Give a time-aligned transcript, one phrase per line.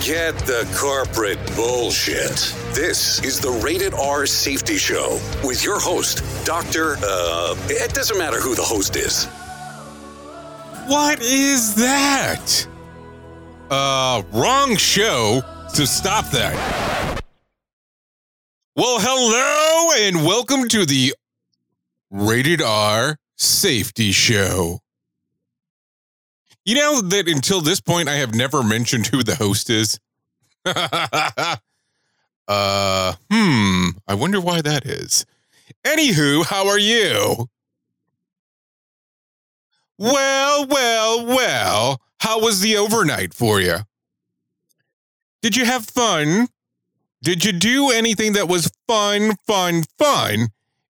[0.00, 2.54] Forget the corporate bullshit.
[2.72, 6.96] This is the Rated R Safety Show with your host, Dr.
[7.04, 9.26] Uh, it doesn't matter who the host is.
[10.86, 12.66] What is that?
[13.70, 17.20] Uh, wrong show, so stop that.
[18.74, 21.12] Well, hello and welcome to the
[22.10, 24.80] Rated R Safety Show.
[26.64, 29.98] You know that until this point, I have never mentioned who the host is?
[30.66, 31.56] uh,
[33.30, 35.24] hmm, I wonder why that is.
[35.84, 37.48] Anywho, how are you?
[39.96, 43.78] Well, well, well, how was the overnight for you?
[45.42, 46.48] Did you have fun?
[47.22, 50.48] Did you do anything that was fun, fun, fun,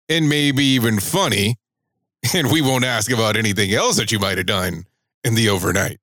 [0.08, 1.56] and maybe even funny?
[2.34, 4.84] And we won't ask about anything else that you might have done
[5.24, 5.98] in the overnight.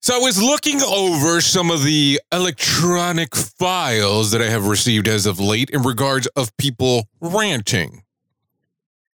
[0.00, 5.26] So I was looking over some of the electronic files that I have received as
[5.26, 8.02] of late in regards of people ranting.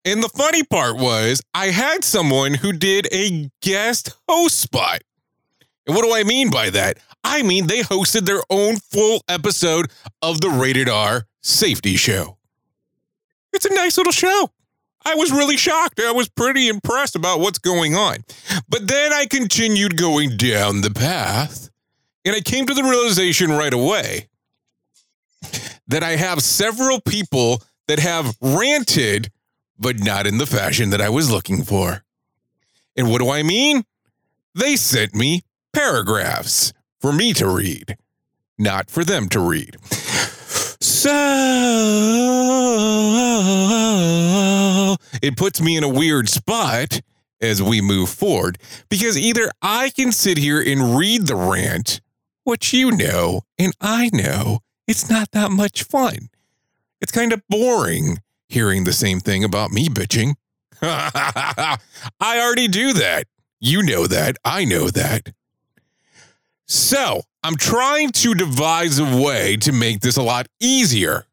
[0.04, 5.02] And the funny part was I had someone who did a guest host spot.
[5.88, 6.98] And what do I mean by that?
[7.24, 9.90] I mean they hosted their own full episode
[10.22, 12.38] of the Rated R Safety Show.
[13.54, 14.50] It's a nice little show.
[15.06, 16.00] I was really shocked.
[16.00, 18.18] I was pretty impressed about what's going on.
[18.70, 21.70] But then I continued going down the path
[22.26, 24.28] and I came to the realization right away
[25.88, 29.30] that I have several people that have ranted,
[29.78, 32.04] but not in the fashion that I was looking for.
[32.96, 33.84] And what do I mean?
[34.56, 35.44] They sent me
[35.74, 37.98] paragraphs for me to read,
[38.58, 39.76] not for them to read.
[40.80, 41.10] So
[45.24, 47.00] it puts me in a weird spot
[47.40, 48.58] as we move forward
[48.90, 52.02] because either I can sit here and read the rant,
[52.44, 56.30] which you know and I know it's not that much fun.
[57.00, 60.36] It's kind of boring hearing the same thing about me bitching.
[60.82, 61.78] I
[62.22, 63.24] already do that.
[63.62, 64.36] You know that.
[64.44, 65.34] I know that.
[66.68, 71.28] So I'm trying to devise a way to make this a lot easier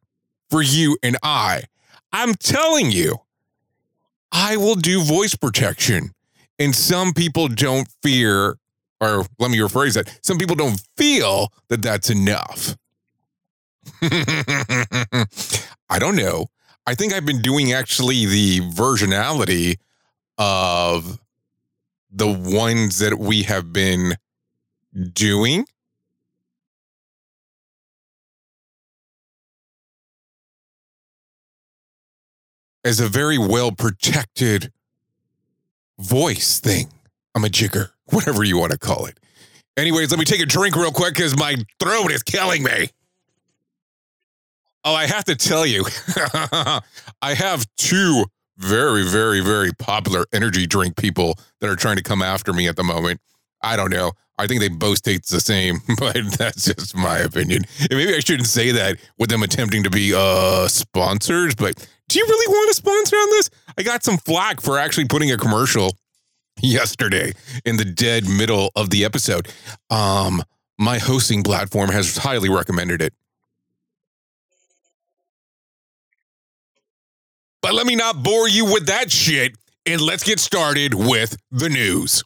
[0.48, 1.64] for you and I.
[2.12, 3.20] I'm telling you,
[4.32, 6.10] I will do voice protection.
[6.58, 8.56] And some people don't fear,
[9.00, 12.76] or let me rephrase that, some people don't feel that that's enough.
[15.88, 16.46] I don't know.
[16.86, 19.78] I think I've been doing actually the versionality
[20.38, 21.18] of
[22.10, 24.16] the ones that we have been
[25.12, 25.66] doing.
[32.84, 34.72] As a very well protected
[35.98, 36.90] voice thing.
[37.34, 39.18] I'm a jigger, whatever you want to call it.
[39.76, 42.90] Anyways, let me take a drink real quick because my throat is killing me.
[44.84, 45.84] Oh, I have to tell you,
[47.22, 48.24] I have two
[48.56, 52.76] very, very, very popular energy drink people that are trying to come after me at
[52.76, 53.20] the moment.
[53.62, 54.12] I don't know.
[54.38, 57.64] I think they both taste the same, but that's just my opinion.
[57.80, 62.18] And maybe I shouldn't say that with them attempting to be uh sponsors, but do
[62.18, 63.50] you really want to sponsor on this?
[63.78, 65.96] I got some flack for actually putting a commercial
[66.60, 67.32] yesterday
[67.64, 69.48] in the dead middle of the episode.
[69.88, 70.42] Um
[70.76, 73.12] my hosting platform has highly recommended it.
[77.62, 81.68] But let me not bore you with that shit and let's get started with the
[81.68, 82.24] news.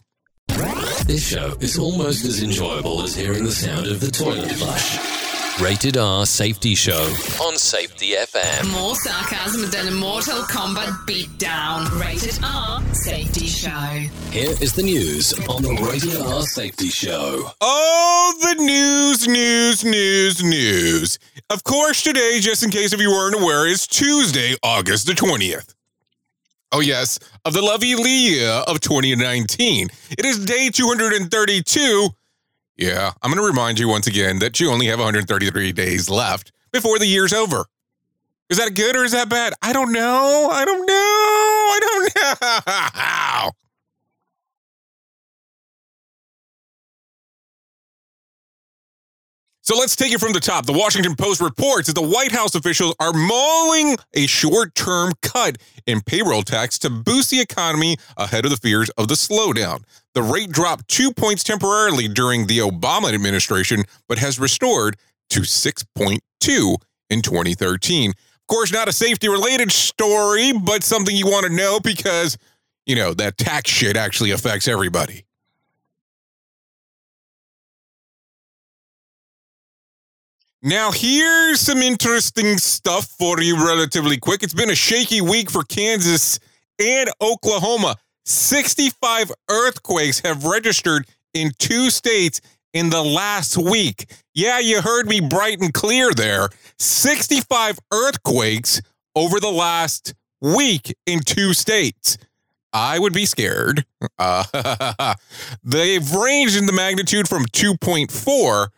[1.06, 5.23] This show is almost as enjoyable as hearing the sound of the toilet flush.
[5.60, 8.72] Rated R Safety Show on Safety FM.
[8.72, 11.89] More sarcasm than a Mortal Kombat beatdown.
[12.01, 13.71] Rated R Safety Show.
[14.33, 17.51] Here is the news on the Rated R Safety Show.
[17.60, 21.18] Oh, the news, news, news, news.
[21.51, 25.72] Of course, today, just in case if you weren't aware, is Tuesday, August the 20th.
[26.72, 29.89] Oh, yes, of the lovely year of 2019.
[30.18, 32.09] It is day 232.
[32.76, 36.50] Yeah, I'm going to remind you once again that you only have 133 days left
[36.72, 37.66] before the year's over.
[38.50, 39.54] Is that good or is that bad?
[39.62, 40.48] I don't know.
[40.53, 40.92] I don't know.
[40.94, 43.64] I don't know.
[49.65, 50.66] So let's take it from the top.
[50.66, 55.57] The Washington Post reports that the White House officials are mulling a short term cut
[55.87, 59.83] in payroll tax to boost the economy ahead of the fears of the slowdown.
[60.13, 64.99] The rate dropped two points temporarily during the Obama administration, but has restored
[65.31, 66.77] to 6.2
[67.09, 68.11] in 2013.
[68.11, 72.37] Of course, not a safety related story, but something you want to know because,
[72.84, 75.23] you know, that tax shit actually affects everybody.
[80.66, 84.43] Now, here's some interesting stuff for you relatively quick.
[84.43, 86.41] It's been a shaky week for Kansas
[86.78, 87.97] and Oklahoma.
[88.25, 92.41] 65 earthquakes have registered in two states
[92.72, 94.11] in the last week.
[94.33, 96.49] Yeah, you heard me bright and clear there.
[96.78, 98.81] 65 earthquakes
[99.15, 102.16] over the last week in two states.
[102.72, 103.84] I would be scared.
[104.19, 105.15] Uh,
[105.63, 108.69] they've ranged in the magnitude from 2.4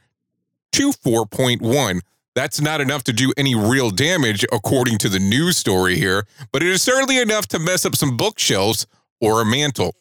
[0.77, 2.01] to 4.1.
[2.35, 6.63] That's not enough to do any real damage, according to the news story here, but
[6.63, 8.87] it is certainly enough to mess up some bookshelves
[9.19, 9.95] or a mantle.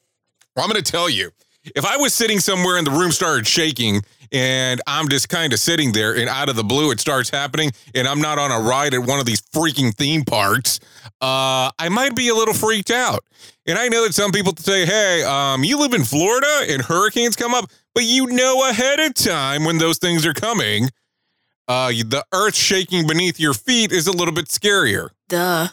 [0.53, 1.31] Well, I'm going to tell you,
[1.63, 4.01] if I was sitting somewhere and the room started shaking
[4.33, 7.71] and I'm just kind of sitting there and out of the blue it starts happening
[7.93, 10.81] and I'm not on a ride at one of these freaking theme parks,
[11.21, 13.23] uh, I might be a little freaked out.
[13.65, 17.37] And I know that some people say, hey, um, you live in Florida and hurricanes
[17.37, 20.89] come up, but you know ahead of time when those things are coming.
[21.67, 25.09] Uh, the earth shaking beneath your feet is a little bit scarier.
[25.29, 25.69] Duh.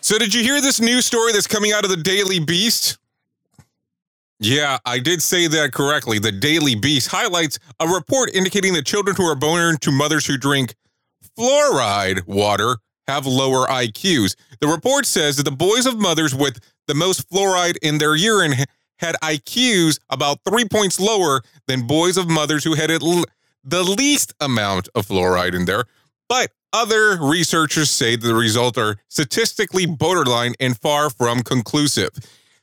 [0.00, 2.98] So, did you hear this news story that's coming out of the Daily Beast?
[4.40, 6.18] Yeah, I did say that correctly.
[6.18, 10.36] The Daily Beast highlights a report indicating that children who are born to mothers who
[10.36, 10.74] drink
[11.38, 12.76] fluoride water
[13.06, 14.36] have lower IQs.
[14.60, 18.54] The report says that the boys of mothers with the most fluoride in their urine
[18.96, 23.24] had IQs about three points lower than boys of mothers who had l-
[23.62, 25.84] the least amount of fluoride in there.
[26.28, 32.10] But other researchers say the results are statistically borderline and far from conclusive.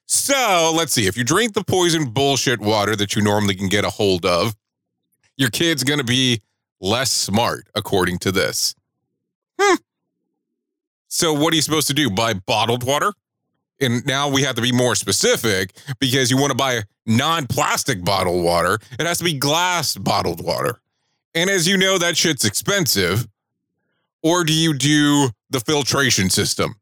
[0.06, 1.08] So let's see.
[1.08, 4.56] If you drink the poison bullshit water that you normally can get a hold of,
[5.38, 6.42] your kid's going to be
[6.80, 8.76] less smart, according to this.
[9.60, 9.76] Hmm.
[11.08, 12.10] So, what are you supposed to do?
[12.10, 13.14] Buy bottled water?
[13.80, 18.04] And now we have to be more specific because you want to buy non plastic
[18.04, 18.80] bottled water.
[19.00, 20.80] It has to be glass bottled water.
[21.34, 23.28] And as you know, that shit's expensive.
[24.24, 26.76] Or do you do the filtration system?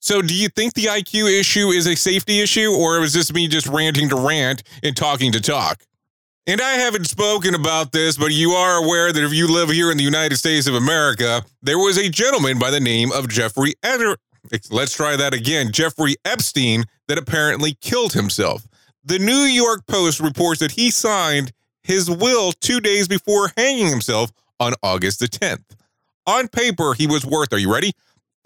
[0.00, 3.48] So, do you think the IQ issue is a safety issue, or was this me
[3.48, 5.82] just ranting to rant and talking to talk?
[6.46, 9.90] And I haven't spoken about this, but you are aware that if you live here
[9.90, 13.74] in the United States of America, there was a gentleman by the name of Jeffrey
[13.82, 14.18] Eder.
[14.70, 15.72] Let's try that again.
[15.72, 18.66] Jeffrey Epstein that apparently killed himself.
[19.04, 21.52] The New York Post reports that he signed
[21.82, 24.30] his will two days before hanging himself
[24.60, 25.64] on August the 10th.
[26.26, 27.92] On paper, he was worth, are you ready?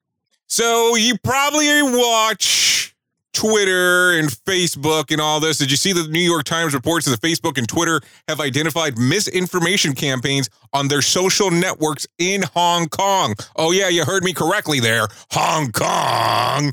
[0.46, 2.94] So you probably watch
[3.32, 5.58] Twitter and Facebook and all this.
[5.58, 9.94] Did you see the New York Times reports that Facebook and Twitter have identified misinformation
[9.94, 13.34] campaigns on their social networks in Hong Kong?
[13.56, 15.06] Oh, yeah, you heard me correctly there.
[15.32, 16.72] Hong Kong.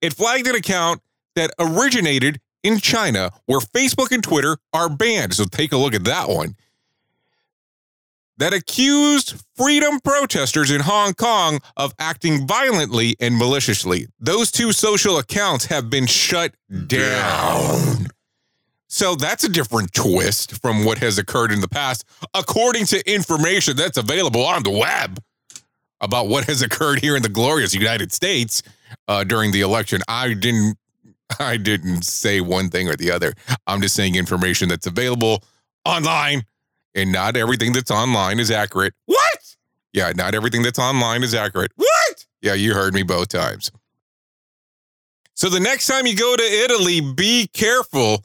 [0.00, 1.00] It flagged an account
[1.36, 5.34] that originated in China where Facebook and Twitter are banned.
[5.34, 6.56] So take a look at that one
[8.36, 14.08] that accused freedom protesters in Hong Kong of acting violently and maliciously.
[14.18, 16.54] Those two social accounts have been shut
[16.86, 18.08] down.
[18.88, 23.76] So that's a different twist from what has occurred in the past, according to information
[23.76, 25.20] that's available on the web
[26.00, 28.62] about what has occurred here in the glorious United States
[29.08, 30.00] uh, during the election.
[30.08, 30.76] I didn't.
[31.40, 33.34] I didn't say one thing or the other.
[33.66, 35.42] I'm just saying information that's available
[35.84, 36.44] online
[36.94, 38.94] and not everything that's online is accurate.
[39.06, 39.56] What?
[39.92, 41.72] Yeah, not everything that's online is accurate.
[41.76, 42.26] What?
[42.42, 43.70] Yeah, you heard me both times.
[45.34, 48.24] So the next time you go to Italy, be careful.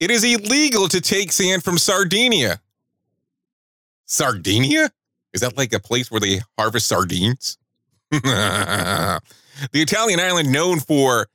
[0.00, 2.60] It is illegal to take sand from Sardinia.
[4.06, 4.90] Sardinia?
[5.32, 7.58] Is that like a place where they harvest sardines?
[8.10, 9.20] the
[9.74, 11.26] Italian island known for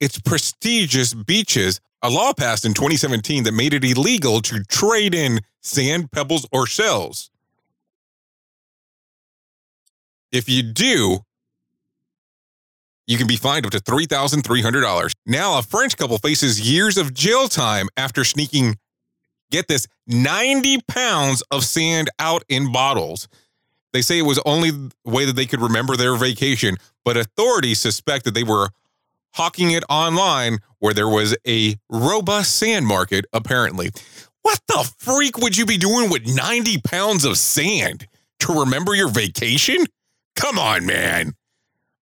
[0.00, 5.40] its prestigious beaches, a law passed in 2017 that made it illegal to trade in
[5.62, 7.30] sand, pebbles, or shells.
[10.32, 11.20] If you do,
[13.06, 15.12] you can be fined up to $3,300.
[15.24, 18.76] Now, a French couple faces years of jail time after sneaking,
[19.50, 23.28] get this, 90 pounds of sand out in bottles.
[23.92, 24.72] They say it was only
[25.04, 28.68] way that they could remember their vacation, but authorities suspect that they were
[29.36, 33.90] hawking it online where there was a robust sand market, apparently.
[34.42, 38.06] What the freak would you be doing with 90 pounds of sand
[38.40, 39.84] to remember your vacation?
[40.36, 41.34] Come on, man.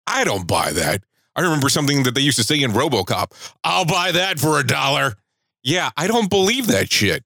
[0.06, 1.04] I don't buy that.
[1.36, 3.32] I remember something that they used to say in Robocop
[3.62, 5.14] I'll buy that for a dollar.
[5.62, 7.24] Yeah, I don't believe that shit.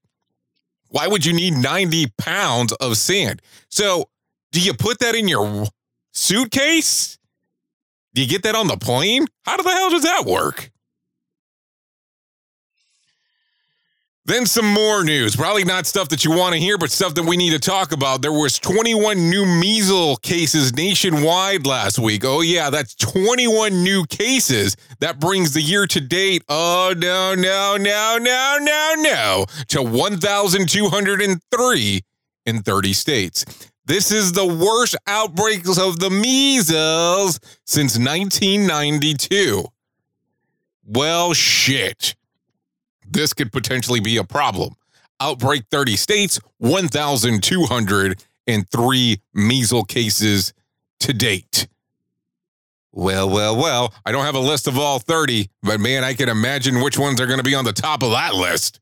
[0.88, 3.40] Why would you need 90 pounds of sand?
[3.70, 4.11] So,
[4.52, 5.66] do you put that in your
[6.12, 7.18] suitcase?
[8.14, 9.26] Do you get that on the plane?
[9.44, 10.71] How the hell does that work?
[14.26, 15.37] Then some more news.
[15.37, 17.92] Probably not stuff that you want to hear, but stuff that we need to talk
[17.92, 18.23] about.
[18.23, 22.25] There was 21 new measles cases nationwide last week.
[22.25, 24.78] Oh yeah, that's 21 new cases.
[25.00, 26.42] That brings the year to date.
[26.49, 32.00] Oh no, no, no, no, no, no to 1,203
[32.47, 33.44] in 30 states.
[33.86, 39.64] This is the worst outbreaks of the measles since 1992.
[40.86, 42.14] Well, shit
[43.14, 44.74] this could potentially be a problem.
[45.20, 50.52] Outbreak 30 states, 1,203 measles cases
[51.00, 51.68] to date.
[52.92, 56.28] Well, well, well, I don't have a list of all 30, but man, I can
[56.28, 58.80] imagine which ones are going to be on the top of that list.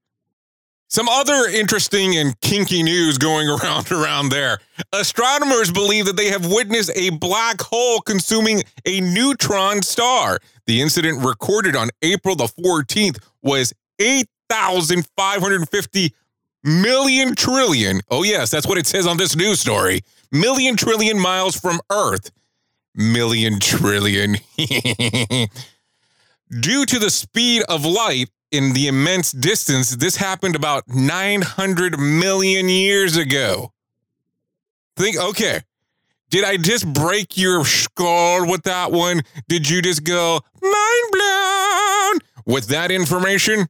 [0.93, 4.59] Some other interesting and kinky news going around around there.
[4.93, 10.39] Astronomers believe that they have witnessed a black hole consuming a neutron star.
[10.67, 16.15] The incident recorded on April the 14th was 8,550
[16.63, 18.03] million trillion.
[18.11, 20.03] Oh, yes, that's what it says on this news story.
[20.31, 22.31] Million trillion miles from Earth.
[22.95, 24.37] Million trillion.
[26.61, 32.69] Due to the speed of light in the immense distance, this happened about 900 million
[32.69, 33.73] years ago.
[34.95, 35.61] Think, okay,
[36.29, 39.23] did I just break your skull with that one?
[39.49, 43.67] Did you just go mind blown with that information?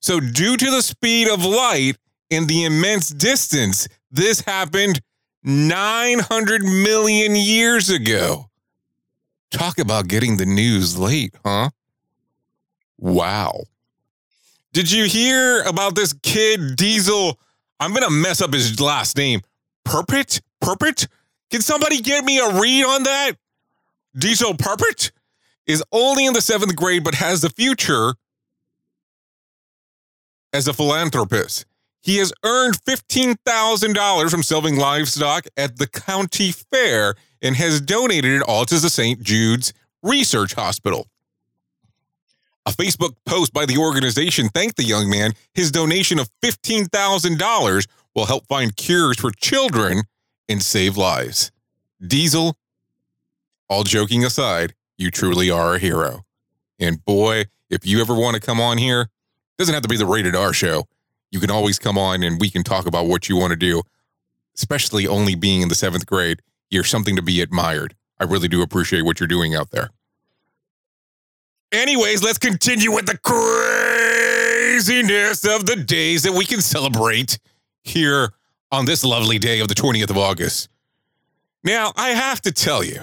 [0.00, 1.96] So, due to the speed of light
[2.30, 5.00] and the immense distance, this happened
[5.44, 8.50] 900 million years ago.
[9.52, 11.70] Talk about getting the news late, huh?
[12.98, 13.62] Wow.
[14.76, 17.40] Did you hear about this kid, Diesel?
[17.80, 19.40] I'm to mess up his last name.
[19.86, 20.42] Perpet?
[20.60, 21.08] Perpet?
[21.50, 23.38] Can somebody get me a read on that?
[24.18, 25.12] Diesel Perpet
[25.66, 28.16] is only in the seventh grade, but has the future
[30.52, 31.64] as a philanthropist.
[32.02, 38.42] He has earned $15,000 from selling livestock at the county fair and has donated it
[38.42, 39.22] all to the St.
[39.22, 41.06] Jude's Research Hospital.
[42.66, 45.34] A Facebook post by the organization thanked the young man.
[45.54, 50.02] His donation of $15,000 will help find cures for children
[50.48, 51.52] and save lives.
[52.04, 52.56] Diesel,
[53.68, 56.22] all joking aside, you truly are a hero.
[56.80, 59.10] And boy, if you ever want to come on here,
[59.58, 60.84] doesn't have to be the rated R show.
[61.30, 63.82] You can always come on and we can talk about what you want to do,
[64.56, 66.42] especially only being in the seventh grade.
[66.68, 67.94] You're something to be admired.
[68.18, 69.90] I really do appreciate what you're doing out there.
[71.76, 73.44] Anyways, let's continue with the craziness
[75.44, 77.38] of the days that we can celebrate
[77.84, 78.32] here
[78.72, 80.70] on this lovely day of the 20th of August.
[81.62, 83.02] Now, I have to tell you,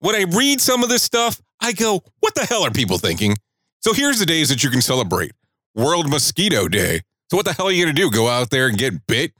[0.00, 3.34] when I read some of this stuff, I go, what the hell are people thinking?
[3.80, 5.32] So here's the days that you can celebrate
[5.74, 7.00] World Mosquito Day.
[7.30, 8.10] So what the hell are you going to do?
[8.10, 9.32] Go out there and get bit?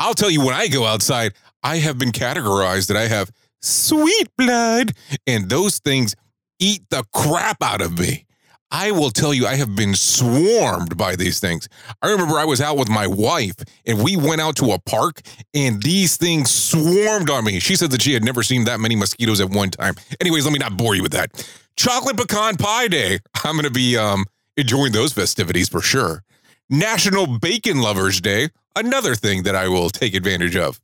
[0.00, 3.30] I'll tell you when I go outside, I have been categorized that I have
[3.60, 4.92] sweet blood
[5.26, 6.16] and those things
[6.62, 8.24] eat the crap out of me.
[8.70, 11.68] I will tell you, I have been swarmed by these things.
[12.00, 15.20] I remember I was out with my wife and we went out to a park
[15.52, 17.60] and these things swarmed on me.
[17.60, 19.94] She said that she had never seen that many mosquitoes at one time.
[20.20, 21.46] Anyways, let me not bore you with that.
[21.76, 23.18] Chocolate pecan pie day.
[23.44, 24.24] I'm going to be um,
[24.56, 26.22] enjoying those festivities for sure.
[26.70, 30.80] National Bacon Lovers Day, another thing that I will take advantage of.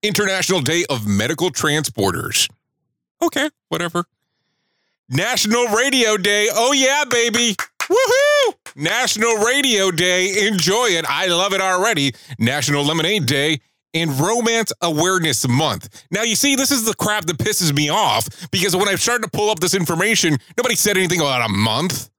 [0.00, 2.48] International Day of Medical Transporters.
[3.20, 4.04] Okay, whatever.
[5.08, 6.48] National Radio Day.
[6.52, 7.56] Oh, yeah, baby.
[7.80, 8.54] Woohoo!
[8.76, 10.46] National Radio Day.
[10.46, 11.04] Enjoy it.
[11.08, 12.12] I love it already.
[12.38, 13.60] National Lemonade Day
[13.94, 16.04] and Romance Awareness Month.
[16.10, 19.24] Now, you see, this is the crap that pisses me off because when I started
[19.24, 22.10] to pull up this information, nobody said anything about a month.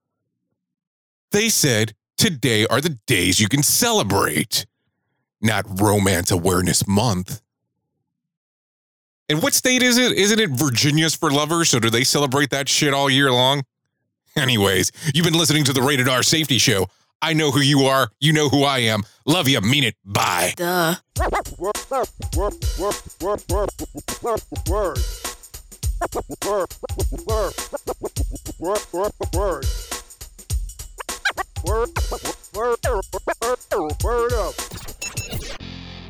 [1.31, 4.65] They said today are the days you can celebrate,
[5.41, 7.41] not Romance Awareness Month.
[9.29, 10.12] And what state is it?
[10.13, 11.69] Isn't it Virginia's for lovers?
[11.69, 13.63] So do they celebrate that shit all year long?
[14.36, 16.88] Anyways, you've been listening to the Rated R Safety Show.
[17.21, 18.09] I know who you are.
[18.19, 19.03] You know who I am.
[19.25, 19.62] Love you.
[19.62, 19.95] Mean it.
[20.03, 20.53] Bye.
[20.55, 20.95] Duh.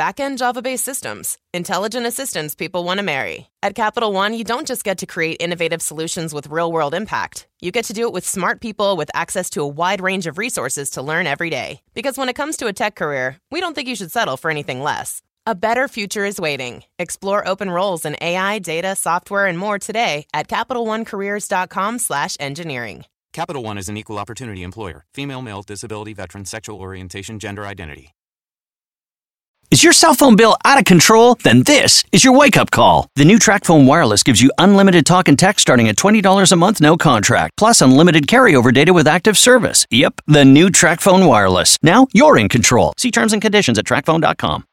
[0.00, 1.36] Back-end Java-based systems.
[1.52, 3.50] Intelligent assistants people want to marry.
[3.62, 7.46] At Capital One, you don't just get to create innovative solutions with real-world impact.
[7.60, 10.38] You get to do it with smart people with access to a wide range of
[10.38, 11.82] resources to learn every day.
[11.92, 14.50] Because when it comes to a tech career, we don't think you should settle for
[14.50, 15.20] anything less.
[15.44, 16.84] A better future is waiting.
[16.98, 23.04] Explore open roles in AI, data, software, and more today at CapitalOneCareers.com/engineering.
[23.34, 25.04] Capital One is an equal opportunity employer.
[25.12, 28.14] Female, male, disability, veteran, sexual orientation, gender identity.
[29.70, 31.36] Is your cell phone bill out of control?
[31.44, 33.08] Then this is your wake up call.
[33.14, 36.80] The new Tracfone Wireless gives you unlimited talk and text starting at $20 a month,
[36.80, 39.86] no contract, plus unlimited carryover data with active service.
[39.92, 41.78] Yep, the new Tracfone Wireless.
[41.84, 42.94] Now you're in control.
[42.96, 44.64] See terms and conditions at tracfone.com.